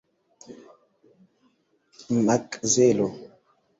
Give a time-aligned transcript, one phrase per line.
[2.25, 3.07] Makzelo